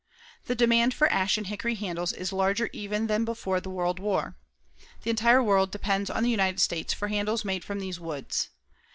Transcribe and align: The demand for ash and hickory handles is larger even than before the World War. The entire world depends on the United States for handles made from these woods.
The 0.45 0.55
demand 0.55 0.95
for 0.95 1.07
ash 1.11 1.37
and 1.37 1.45
hickory 1.45 1.75
handles 1.75 2.11
is 2.11 2.33
larger 2.33 2.71
even 2.73 3.05
than 3.05 3.23
before 3.23 3.61
the 3.61 3.69
World 3.69 3.99
War. 3.99 4.35
The 5.03 5.11
entire 5.11 5.43
world 5.43 5.69
depends 5.69 6.09
on 6.09 6.23
the 6.23 6.31
United 6.31 6.59
States 6.59 6.91
for 6.91 7.09
handles 7.09 7.45
made 7.45 7.63
from 7.63 7.79
these 7.79 7.99
woods. 7.99 8.49